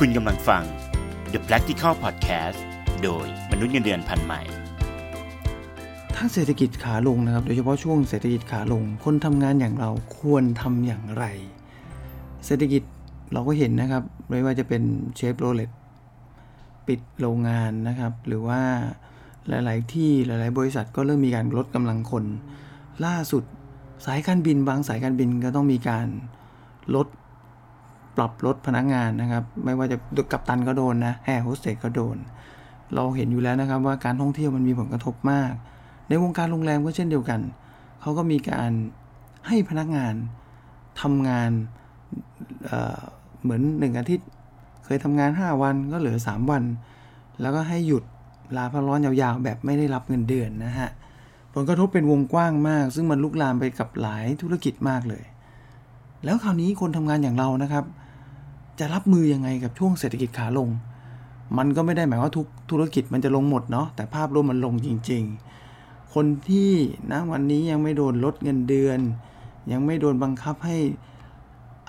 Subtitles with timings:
[0.00, 0.62] คุณกำลังฟัง
[1.32, 2.58] The Practical Podcast
[3.02, 4.40] โดยมนุษย์เงินเดือนพันใหม่
[6.14, 11.24] ถ้าเศรษฐกิจขาลงนะครับ โดยเฉพาะช่วงเศรษฐกิจขาลง คนทำงานอย่างเราควรทำอย่างไร
[12.46, 12.82] เศรษฐกิจ
[13.32, 14.82] เราก็เห็นนะครับ ไม่ว่าจะเป็น
[15.16, 15.70] เชฟโรเลต
[16.86, 18.60] ปิดโรงงานนะครับ หรือว่า
[19.48, 22.24] หลาย ๆ ที่หลาย ๆ บริษัทก็เริ่มมีการลดกำลังคน
[23.04, 23.44] ล่าสุด
[24.06, 26.06] สายการบินบางสายการบินก็ต้องมีการ
[26.94, 27.08] ลด
[28.16, 29.96] ปรับลดพนักงานนะครับ ไม่ว่าจะ
[30.32, 32.16] กัปตันก็โดนนะแอร์โฮสเตสก็โดน
[32.94, 35.52] เราเห็นอยู่แล้วนะครับว่าการท่องเที่ยวมันมีผลกระทบมาก
[36.08, 37.40] ในวงการโรงแรมก็เช่นเดียวกัน
[38.00, 38.70] เขาก็มีการ
[39.48, 40.14] ให้พนักงาน
[41.02, 41.50] ทำงาน
[42.66, 44.28] เเหมือนหนึ่งอาทิตย์
[44.84, 46.62] เคยทำงาน 5 วันก็เหลือ 3 วัน
[47.40, 48.04] แล้วก็ให้หยุด
[48.56, 50.90] ลาพักร้อนยาวๆ แบบไม่ได้รับเงินเดือนนะฮะ
[51.54, 55.24] ผลกระทบเป็นวงกว้างมาก ซึ่งมันลุกลามไปกับหลายธุรกิจมากเลย
[56.24, 57.84] แล้วคราวนี้คนทำงานอย่างเรานะครับ
[58.78, 60.68] จะรับมือยังไงกับช่วงเศรษฐกิจขาลง
[61.58, 65.22] มันก็ไม่ได้หมายว่าทุกธุรกิจมันจะลงหมดเนาะแต่ภาพรวมมันลงจริง
[65.68, 66.70] ๆ คนที่
[67.10, 68.98] ณวันนี้ยังไม่โดนลดเงินเดือน
[69.72, 70.78] ยังไม่โดนบังคับให้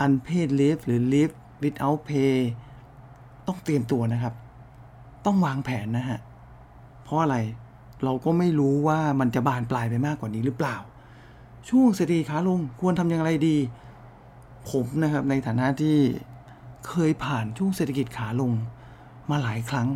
[0.06, 2.36] unpaid leave หรือ leave without pay
[3.48, 4.34] ต้องเตรียมตัวนะครับ
[5.26, 6.20] ต้องวางแผนนะฮะ
[7.04, 7.38] เพราะอะไร
[8.04, 10.76] เราก็ไม่รู้ว่ามันจะบานปลายไปมากกว่านี้หรือเปล่า
[11.70, 13.58] ช่วงเศรษฐกิจขาลงควรทำอย่างไรดี
[14.70, 15.98] ผมนะครับในฐานะที่
[16.90, 18.52] เคยผ่านช่วงเศรษฐกิจขาลง
[19.30, 19.88] มาหลายครั้ง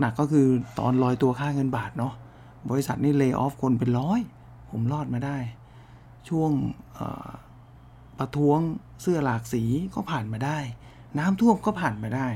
[0.00, 0.46] หนักๆก็คือ
[0.78, 2.14] ตอนลอยตัวค่าเงินบาทเนาะ
[2.70, 4.20] บริษัทนี่เลิกออฟคนเป็นร้อย
[4.70, 5.36] ผมรอดมาได้
[6.28, 6.50] ช่วง
[8.18, 8.58] ประท้วง
[9.02, 9.62] เสื้อหลากสี
[9.94, 10.58] ก็ผ่านมาได้
[11.18, 12.28] น้ำท่วมก็ผ่านมาได้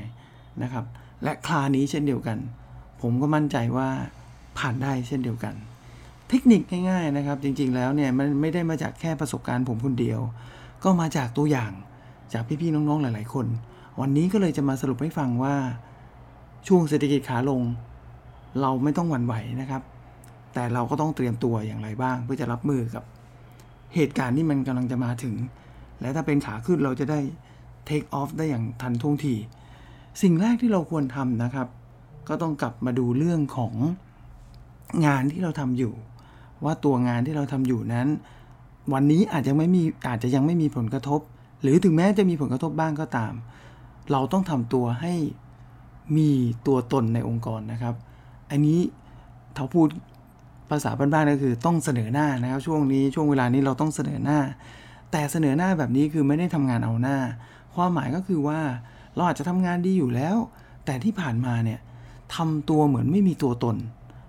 [0.63, 0.85] นะครับ
[1.23, 2.37] และคลานี้เช่นเดียวกัน
[3.01, 3.89] ผมก็มั่นใจว่า
[4.57, 5.55] ผ่านได้เช่นเดียวกัน
[6.29, 10.19] เทคนิคง่ายๆนะครับ จริงๆแล้วเนี่ยมันไม่ได้มาจากแค่ประสบการณ์ผมคนเดียว
[10.83, 11.71] ก็มาจากตัวอย่าง
[12.33, 13.45] จากพี่ๆน้องๆหลาย ๆ คน
[14.01, 15.55] วันนี้ก็เลยจะมาสรุปให้ฟังว่า
[16.67, 17.61] ช่วงเศรษฐกิจขาลง
[18.61, 19.81] เราไม่ต้องหวั่นไหวนะครับ
[20.53, 23.03] แต่เราก็ต้องเตรียมตัวอย่างไรบ้าง เพื่อจะรับมือกับ
[23.95, 25.35] เหตุการณ์ที่มันกำลังจะมาถึง
[26.01, 27.19] และถ้าเป็นขาขึ้นเราจะได้
[27.89, 29.35] take off ได้อย่างทันท่วงที
[30.21, 31.67] สิ่งแรกที่เราควรทำนะครับ
[32.29, 33.73] ก็ต้องกลับมาดูเรื่องของ
[35.05, 35.93] งานที่เราทำอยู่
[36.63, 38.07] ว่าตัวงานที่เราทำอยู่นั้น
[38.93, 41.21] วันนี้อาจจะไม่มีอาจจะยังไม่มีผลกระทบ
[41.65, 43.33] หรือถึงแม้จะมีผลกระทบบ้างก็ตาม
[44.11, 45.13] เราต้องทำตัวให้
[46.17, 46.29] มี
[46.67, 47.95] ตัวตนในองค์กรนะครับ
[48.51, 48.79] อันนี้
[49.55, 49.87] เขาพูด
[50.69, 54.39] ภาษาบ้านๆก็คือต้องเสนอหน้านะครับ ช่วงนี้ช่วงเวลานี้เราต้องเสนอหน้า
[55.11, 57.17] แต่เสนอหน้าแบบนี้คือไม่ได้ทำงานเอาหน้า
[57.75, 58.59] ความหมายก็คือว่า
[59.15, 60.37] เราอาจจะทำงานดีอยู่แล้ว
[60.85, 61.79] แต่ที่ผ่านมาเนี่ย
[62.35, 63.75] ทำตัวเหมือนไม่มีตัวตน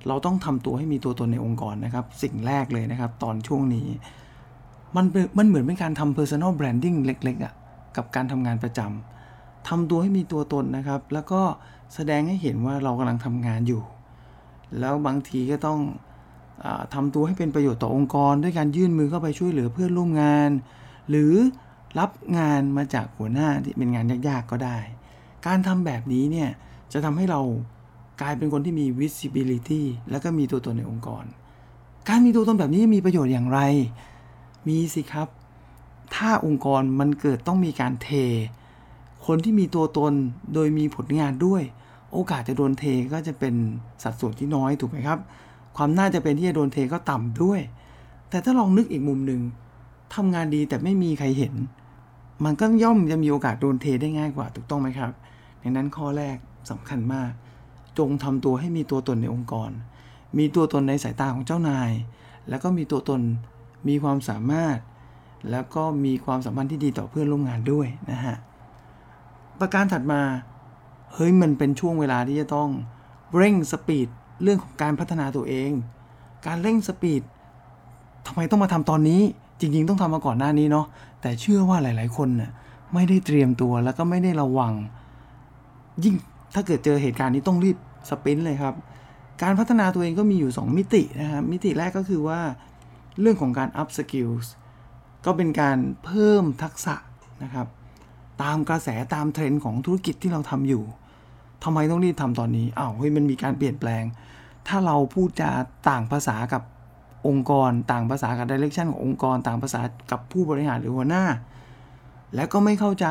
[0.09, 3.87] เราต้องทำตัวให้มีตัวตนในองค์กรนะครับ สิ่งแรกเลยนะครับ ตอนช่วงนี้
[4.97, 5.05] มัน
[5.39, 7.53] มันเหมือนเป็นการทำ personal branding เล็กๆอะ่ะ
[7.97, 11.41] กับการทำงานประจำทำตัวให้มีตัวตนนะครับ แล้วก็
[11.95, 13.83] แสดงให้เห็นว่าเรากำลังทำงานอยู่
[14.79, 15.81] แล้วบางทีก็ต้อง
[16.65, 20.51] อทำตัวให้เป็นประโยชน์ต่อองค์กร ด้วยการยื่นมือเข้าไปช่วยเหลือเพื่อนร่วมงาน
[21.11, 21.33] หรือ
[21.99, 24.79] รับงานมาจากหัวหน้าที่เป็นงานยากๆก็ได้
[25.47, 26.51] การทำแบบนี้เนี่ย
[26.93, 27.41] จะทำให้เรา
[28.21, 31.25] กลายเป็นคนที่มี visibility แล้วก็มีตัวตนในองค์กร
[32.09, 33.61] การมีตัวตนแบบนี้มีประโยชน์อย่างไร
[34.67, 35.29] มีสิครับ
[36.15, 38.09] ถ้าองค์กรมันเกิดต้องมีการเท
[39.27, 40.13] คนที่มีตัวตน
[40.55, 41.63] โดยมีผลงานด้วย
[42.13, 43.55] โอกาสจะโดนเทก็จะเป็น
[44.03, 45.19] สัดส่วนที่น้อยถูกไหมครับ
[45.77, 47.61] ความน่าจะเป็นที่จะโดนเทก็ต่ำด้วย
[48.31, 49.41] แต่ถ้าลองนึกอีกมุมหนึ่ง
[50.15, 51.55] ทำงานดีแต่ไม่มีใครเห็น
[52.45, 55.13] มันก็ย่อมจะมีโอกาสโดนเทได้ง่ายกว่าถูกต้องไหมครับ
[55.63, 56.37] ดังนั้นข้อแรก
[56.71, 57.31] สำคัญมาก
[57.99, 59.71] จงทำตัวให้มีตัวตนในองค์กร
[60.39, 61.91] มีตัวตนในสายตาของเจ้านาย
[62.49, 63.21] แล้วก็มีตัวตน
[63.89, 64.79] มีความสามารถ
[65.51, 68.37] แล้วก็มีความสัมพันธ์ที่ดีต่อเพื่อนร่วมงานด้วยนะฮะ
[69.61, 70.21] ประการถัดมา
[71.15, 72.69] เฮ้ยมันเป็นช่วงเวลาที่จะต้อง
[73.37, 74.09] เร่งสปีด
[74.43, 75.71] เรื่องของการพัฒนาตัวเอง
[76.47, 77.23] การเร่งสปีด
[78.27, 79.21] ทำไมต้องมาทำตอนนี้
[79.61, 80.87] จริง ๆ ต้องทำมาก่อนหน้านี้เนาะ
[81.21, 82.51] แต่เชื่อว่าหลาย ๆ คนน่ะ
[82.95, 84.73] ไม่ได้เตรียมตัวแล้วก็ไม่ได้ระวัง
[86.05, 86.15] ยิ่ง
[86.55, 87.77] ถ้าเกิดเจอเหตุการณ์นี้ต้องรีบ
[88.11, 88.75] สปินเลยครับ
[89.43, 92.41] การพัฒนาตัวเองก็มีอยู่ 2 มิตินะครับมิติแรกก็คือว่า
[93.21, 94.47] เรื่องของการ up skills
[95.25, 96.95] ก็เป็นการเพิ่มทักษะ
[97.43, 97.67] นะครับ
[98.43, 100.85] ตามกระแสตามเทรนด์ของธุรกิจที่เราทำอยู่
[101.65, 104.05] ทำไมต้องรีบทำตอนนี้อ้าวเฮ้ยมันมีการเปลี่ยนแปลง
[104.69, 105.51] ถ้าเราพูดจา
[105.89, 106.63] ต่างภาษากับ
[107.29, 109.81] องค์กร ต่างภาษากับดิเรกชันขององค์กร ต่างภาษา
[110.11, 111.25] กับผู้บริหารหรือหัวหน้า
[112.35, 113.07] แล้วก็ไม่เข้าใจ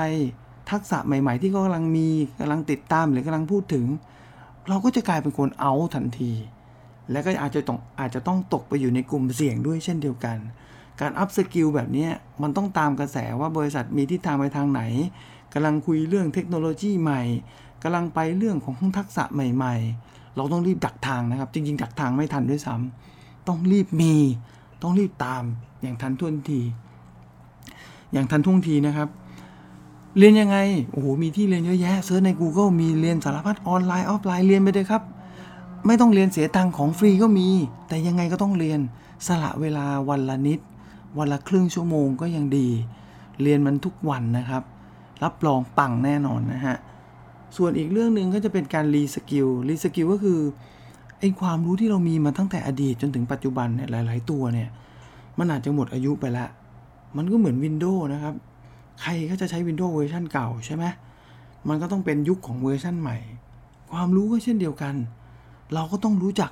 [0.72, 2.08] ทักษะใหม่ ๆ ที่เขากำลังมี
[2.40, 3.86] กำลังติดตามหรือกำลังพูดถึง
[4.70, 6.32] เราก็จะกลายเป็นคนเอาทันที
[7.12, 10.38] และก็อาจจะต้องอาจจะต้องตกไปอยู่ในกลุ่มเสี่ยงด้วยเช่นเดียวกัน
[11.00, 12.08] การ upskill แบบนี้
[12.42, 14.82] มันต้องตามกระแสว่าบริษัทมีทิศทางไปทางไหน
[15.54, 17.22] กำลังคุยเรื่องเทคโนโลยีใหม่
[17.84, 19.76] กำลังไปเรื่องของทักษะใหม่
[20.06, 24.14] ๆ เราต้องรีบดักทางนะครับ จริง ๆ ดักทางไม่ทันด้วยซ้ำต้องรีบมี
[24.82, 25.44] ต้องรีบตาม
[25.82, 26.62] อย่างทันท่วงที
[28.14, 29.10] อย่างทันท่วงทีนะครับ
[30.18, 30.58] เรียนยังไง
[30.92, 35.04] โอ้โห มีที่เรียนเยอะแยะ search ใน Google มีเรียนสารพัดออนไลน์ออฟไลน์เรียนไปเลยครับ
[35.88, 37.48] ไม่ต้องเรียนเสียตังค์ของฟรีก็มี
[37.88, 38.80] แต่ยังไงก็ต้องเรียน
[39.28, 40.60] สละเวลาวันละนิด
[41.18, 42.68] วันละครึ่งชั่วโมงก็ยังดี
[43.42, 44.64] เรียนมันทุกวันนะครับ
[45.24, 46.76] รับรองปังแน่นอนนะฮะ
[47.58, 50.40] ส่วนอีกเรื่องหนึ่งก็จะเป็นการ reskill reskill ก็คือ
[51.20, 54.70] ไอ้ความรู้ที่เรามีมาตั้งแต่อดีตจนถึงปัจจุบันเนี่ยหลาย ๆ ตัวเนี่ย
[55.40, 56.46] มันอาจจะหมดอายุไปละ
[57.18, 58.34] มันก็เหมือน Windows นะครับ
[59.02, 60.86] ใครก็จะใช้ Windows เวอร์ชันเก่าใช่ไหม
[61.70, 63.18] มันก็ต้องเป็นยุคของเวอร์ชันใหม่
[63.92, 64.96] ความรู้ก็เช่นเดียวกัน
[65.74, 66.52] เราก็ต้องรู้จัก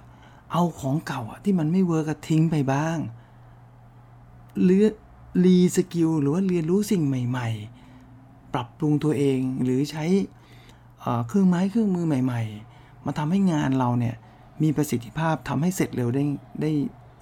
[0.52, 2.98] เอาของเก่าที่มันไม่ work ทิ้งไปบ้าง
[4.64, 4.88] หรือ
[5.46, 7.50] reskill หรือว่าเรียนรู้สิ่งใหม่
[8.00, 10.06] ๆ ปรับปรุงตัวเองหรือใช้
[11.28, 12.42] เครื่องไม้เครื่องมือใหม่
[12.74, 14.16] ๆ มาทำให้งานเราเนี่ย
[14.64, 16.24] มีประสิทธิภาพทำให้เสร็จเร็วได้
[16.62, 16.72] ได้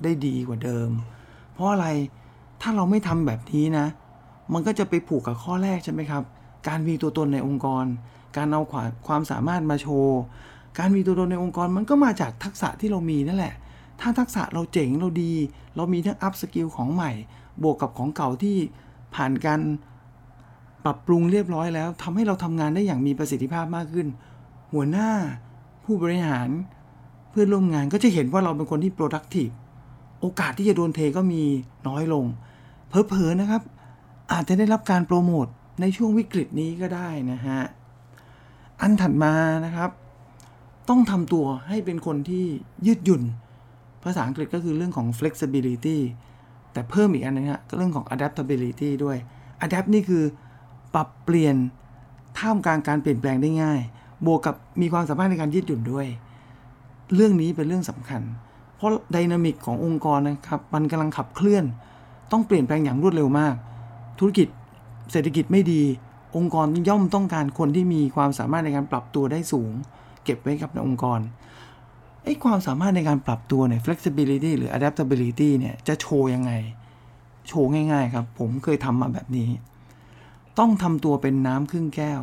[0.04, 0.90] ได้ดีกว่าเดิม
[1.54, 1.88] เพราะอะไร
[2.62, 3.88] ถ้าเราไม่ทำแบบนี้นะ
[4.54, 6.24] มันก็จะไปผูกกับข้อแรกใช่ไหมครับ
[6.68, 7.86] การมีตัวตนในองค์กร
[8.38, 10.20] การเอาความความสามารถมาโชว์
[10.78, 13.54] การมีตัวตนในองค์กรมันก็มาจากทักษะที่เรามีนั่นแหละ
[14.02, 15.34] ถ้าทักษะเราเจ๋งเราดี
[15.76, 17.12] เรามีทั้งอัพสกิลของใหม่
[17.64, 18.58] บวกกับของเก่าที่
[19.16, 19.62] ผ่านการ
[20.84, 24.08] ปรับปรุงเรียบร้อยแล้วทำให้เราทำงานได้อย่างมีประสิทธิภาพมากขึ้น
[24.74, 25.10] หัวหน้า
[25.84, 26.50] ผู้บริหาร
[27.30, 29.54] เพื่อนร่วมงานก็จะเห็นว่าเราเป็นคนที่ productive
[30.20, 31.44] โอกาสที่จะโดนเทก็มี
[31.88, 32.26] น้อยลง
[32.90, 33.62] เพอๆนะครับ
[34.32, 35.48] อาจจะได้รับการโปรโมท
[35.82, 37.60] ในช่วงวิกฤตนี้ก็ได้นะฮะ
[38.82, 39.34] อันถัดมา
[39.66, 39.90] นะครับ
[40.90, 42.46] ต้องทำตัวให้เป็นคนที่
[42.88, 43.24] ยืดหยุ่น
[44.04, 45.98] ภาษาอังกฤษก็คือเรื่องของ flexibility
[46.74, 49.18] แต่เพิ่มอีกอันนึงฮะก็เรื่องของ adaptability ด้วย
[49.66, 50.24] adapt นี่คือ
[50.94, 51.56] ปรับเปลี่ยน
[52.40, 53.80] ท่ามกลางการเปลี่ยนแปลงได้ง่าย
[54.26, 56.08] บวกกับมีความสามารถในการยืดหยุ่นด้วย
[57.16, 58.22] เรื่องนี้เป็นเรื่องสำคัญ
[58.76, 61.66] เพราะดินามิกขององค์กรนะครับ มันกำลังขับเคลื่อน
[62.32, 63.56] ต้องเปลี่ยนแปลงอย่างรวดเร็วมาก
[64.20, 64.48] ธุรกิจ
[65.12, 65.82] เศรษฐกิจไม่ดี
[66.38, 69.72] องค์กรย่อมต้องการคนที่มีความสามารถในการปรับตัวได้สูง
[70.32, 71.20] ก็บไว้กับในองค์กร
[72.24, 76.52] ไอ้ความสามารถในการปรับตัวเนี่ย flexibility หรือ adaptability เนี่ย จะโชว์ยังไง
[77.48, 79.50] โชว์ง่าย ๆ ครับ ผมเคยทำมาแบบนี้
[80.60, 82.22] ต้องทำตัวเป็นน้ำครึ่งแก้ว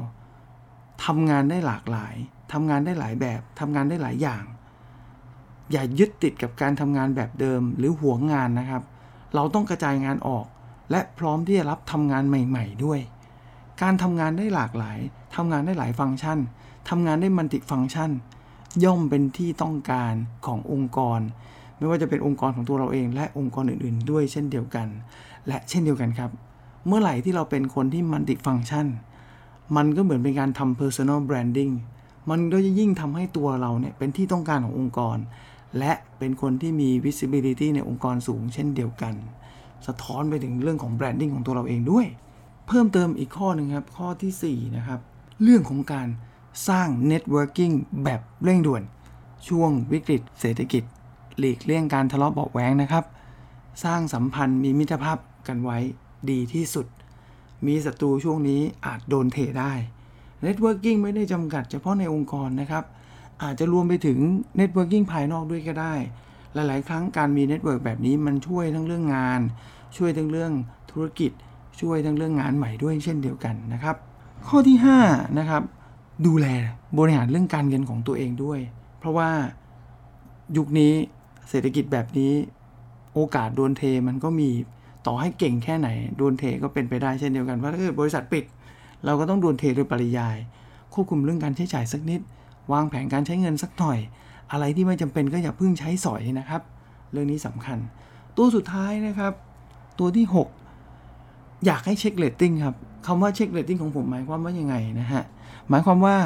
[1.04, 2.14] ทำงานได้หลากหลาย
[2.52, 4.44] ทำงานได้หลายแบบทำงานได้หลายอย่าง
[5.72, 8.82] อย่ายึดติดกับการทำงานแบบเดิมหรือหัวงานนะครับ
[9.34, 10.46] เราต้องกระจายงานออก
[10.90, 13.00] และพร้อมที่จะรับทำงานใหม่ ๆ ด้วย
[13.82, 14.98] การทำงานได้หลากหลาย
[15.36, 16.38] ทำงานได้หลายฟังก์ชัน
[16.88, 18.10] ทำงานได้มันติฟังก์ชัน
[18.84, 20.14] ย่อมเป็นที่ต้องการ
[20.46, 21.20] ขององค์กร
[21.76, 24.88] ไม่ว่าจะเป็นองค์กรของตัวเราเอง และองค์กรอื่น ๆ ด้วยเช่นเดียวกัน
[25.46, 26.30] และเช่นเดียวกันครับ
[26.86, 28.86] เมื่อไหร่ที่เราเป็นคนที่มันติฟังก์ชัน
[29.76, 31.72] มันก็เหมือนเป็นการทำ personal branding
[32.30, 35.16] มันก็จะยิ่งทำให้ตัวเราเนี่ยเป็นที่ต้องการขององค์กร
[35.78, 39.14] และเป็นคนที่มี visibility ในองค์กรสูงเช่นเดียวกัน
[39.86, 42.06] สะท้อนไปถึงเรื่องของ branding ของตัวเราเองด้วย
[42.66, 45.00] เพิ่มเติมอีกข้อหนึ่งครับ ข้อที่4นะครับ
[45.42, 46.08] เรื่องของการ
[46.68, 47.74] สร้าง networking
[48.04, 48.82] แบบเร่งด่วน
[49.48, 50.84] ช่วงวิกฤตเศรษฐกิจ
[51.38, 53.04] หลีกเลี่ยงการทะเลาะเบาแหวงนะครับ
[53.84, 55.18] สร้างสัมพันธ์มีมิตรภาพ
[55.48, 55.78] กันไว้
[56.30, 56.86] ดีที่สุด
[57.66, 59.72] มีศัตรูช่วงนี้อาจโดนเทได้
[60.44, 62.84] Networking ไม่ได้จำกัดเฉพาะในองค์กรนะครับ
[63.42, 64.18] อาจจะรวมไปถึง
[64.60, 65.94] Networking ภายนอกด้วยก็ได้
[66.54, 69.40] หลาย ๆ ครั้งการมี network แบบนี้มันช่วยทั้งเรื่องงาน
[69.96, 70.52] ช่วยทั้งเรื่อง
[70.90, 71.32] ธุรกิจ
[71.80, 73.96] ช่วยทั้งเรื่องงานใหม่ด้วยเช่นเดียวกันนะครับ
[74.48, 74.76] ข้อที่
[75.08, 75.62] 5นะครับ
[76.26, 76.46] ดูแล
[76.98, 78.60] บริหารเรื่องการเงินของตัวเองด้วย
[78.98, 79.30] เพราะว่า
[80.56, 80.92] ยุคนี้
[81.48, 82.32] เศรษฐกิจแบบนี้
[83.14, 84.50] โอกาสโดนเทมันก็มี
[85.06, 88.44] ต่อให้เก่งแค่ไหนโดนเทก็เป็นไปได้เช่นเดียวกันเพราะถ้าเกิดบริษัทปิด
[89.04, 90.36] เราก็ต้องโดนเทโดยปริยาย
[90.94, 92.20] ควบคุมเรื่องการใช้จ่ายสักนิด
[92.72, 93.98] วางแผนการใช้เงินสักหน่อย
[94.52, 96.62] อะไรที่ไม่จำเป็นก็อย่าเพิ่งใช้สอยนะครับ
[97.12, 97.78] เรื่องนี้สำคัญ
[98.36, 99.32] ตัวสุดท้ายนะครับ
[99.98, 100.26] ตัวที่
[100.94, 102.76] 6 อยากให้เช็คเลตติ้งครับ
[103.08, 105.24] คำว่าเช็คเลตติ้งของผมหมายความว่ายังไงนะฮะ
[105.68, 106.16] หมายความว่า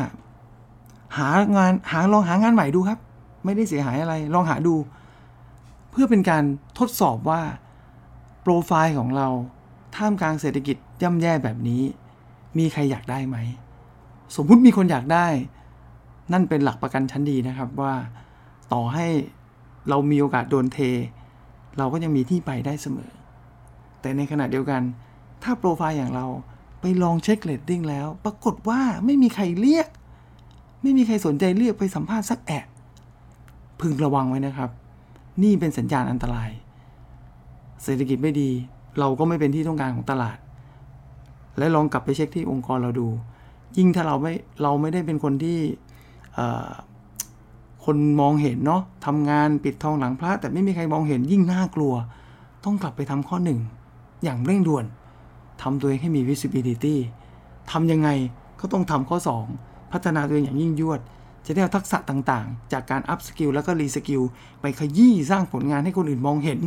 [1.18, 2.98] หางานหาลองหางานใหม่ดูครับ
[3.44, 4.74] ไม่ได้เสียหายอะไร ลองหาดู
[5.90, 6.44] เพื่อเป็นการ
[6.78, 7.40] ทดสอบว่า
[8.42, 9.28] โปรไฟล์ของเรา
[9.96, 11.82] ท่ามกลางเศรษฐกิจย่ำแย่แบบนี้
[12.58, 13.36] มีใครอยากได้ไหม
[14.36, 15.26] สมมุติมีคนอยากได้
[16.32, 17.94] นั่นเป็นหลักประกันชั้นดีนะครับว่า
[18.72, 19.06] ต่อให้
[19.88, 20.78] เรามีโอกาสโดนเท
[21.78, 23.10] เราก็ยังมีที่ไปได้เสมอ
[24.00, 24.82] แต่ในขณะเดียวกัน
[25.42, 26.26] ถ้าโปรไฟล์อย่างเรา
[26.82, 29.88] ไปลองเช็คเลตติ้งแล้ว ปรากฏว่าไม่มีใครเรียก
[30.82, 32.64] ไม่มีใครสนใจเรียกไปสัมภาษณ์สักแอะ
[33.80, 34.70] พึงระวังไว้นะครับ
[35.42, 36.50] นี่เป็นสัญญาณอันตราย
[37.82, 38.50] เศรษฐกิจไม่ดี
[38.98, 40.38] เราก็ไม่เป็นที่ต้องการของตลาด
[41.58, 43.08] และลองกลับไปเช็คที่องค์กรเราดู
[43.76, 45.58] ยิ่งถ้าเราไม่เราไม่ได้เป็นคนที่
[47.84, 51.94] คนมองเห็นเนาะทำงานปิดทองหลังพระ แต่ไม่มีใครมองเห็นยิ่งน่ากลัว
[52.64, 53.60] ต้องกลับไปทำข้อหนึ่ง
[54.24, 54.84] อย่างเร่งด่วน
[55.62, 56.96] ทำตัวเองให้มี visibility
[57.70, 58.08] ทำยังไง
[58.60, 59.18] ก็ต้องทำข้อ
[59.54, 61.00] 2 พัฒนาตัวเองอย่างยิ่งยวด
[61.46, 64.22] จะได้เอาทักษะต่างๆ จากการ up skill แล้วก็ re skill
[64.60, 66.60] ไปขยี้สร้างผลงานให้คนอื่นมองเห็น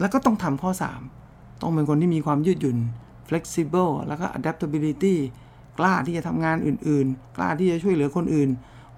[0.00, 0.70] แล้วก็ต้องทำข้อ
[1.16, 2.78] 3 ต้องเป็นคนที่มีความยืดหยุ่น
[3.28, 5.14] flexible แล้วก็ adaptability
[5.78, 8.50] กล้าที่จะทำงานอื่นๆ กล้าที่จะช่วยเหลือคนอื่น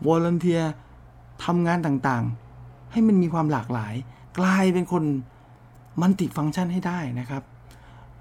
[0.06, 0.64] volunteer
[1.44, 3.94] ทำงานต่างๆ ให้มันมีความหลากหลาย
[4.38, 5.04] กลายเป็นคน
[6.00, 7.42] มันติฟังก์ชันให้ได้นะครับ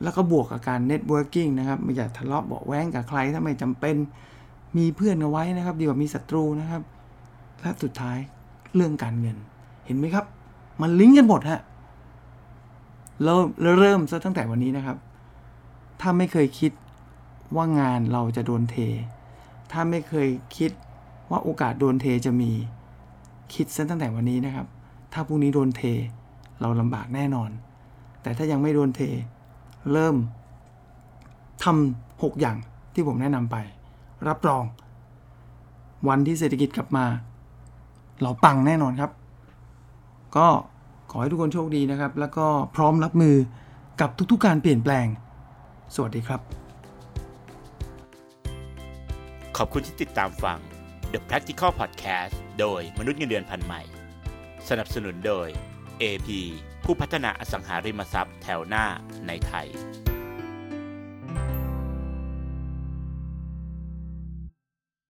[0.04, 3.96] แล้วก็บวกกับการ networking นะครับไม่อยากทะเลาะเบาแว้งกับใครถ้าไม่จำเป็น
[4.78, 6.82] มีเพื่อนเอาไว้นะครับ ดีกว่ามีศัตรูนะครับ
[7.62, 8.18] และสุดท้าย
[8.75, 9.38] เรื่องการเงิน
[9.86, 10.25] เห็นไหมครับ
[10.82, 11.62] มันลิงก์กันหมดฮะ
[13.24, 13.46] เริ่ม
[13.80, 14.98] เริ่มซะตั้งแต่วันนี้นะครับ
[16.02, 16.72] ถ้าไม่เคยคิด
[17.56, 18.75] ว่างานเราจะโดนเท
[19.72, 20.72] ถ้าไม่เคยคิด
[21.32, 22.52] ว่าโอกาสโดนเทจะมี
[23.54, 24.66] คิดซะตั้งแต่วันนี้นะครับ
[25.14, 25.82] ถ้าพรุ่งนี้โดนเท
[26.62, 27.50] เราลำบากแน่นอน
[28.22, 29.02] แต่ถ้ายังไม่โดนเท
[29.92, 30.15] เริ่ม
[31.63, 32.58] ทำหกอย่าง
[32.94, 33.56] ที่ผมแนะนำไป
[34.27, 34.63] รับรอง
[36.08, 37.06] วันที่เศรษฐกิจกลับมา
[38.22, 39.12] เราปังแน่นอนครับ
[40.38, 40.48] ก็
[41.12, 43.36] ขอให้ทุกคนโชคดีนะครับ แล้วก็พร้อมรับมือ
[44.01, 45.08] กับทุกๆการเปลี่ยนแปลง
[45.96, 46.42] สวัสดีครับ
[49.58, 50.60] ขอบคุณที่ติดตามฟัง
[51.12, 53.82] The Practical Podcast โดยมนุษย์เงินเดือนพันใหม่
[54.70, 55.48] สนับสนุนโดย
[56.01, 56.30] AP
[56.86, 58.86] ผู้พัฒนาอสังหาริมทรัพย์แถวหน้า
[59.27, 59.68] ในไทย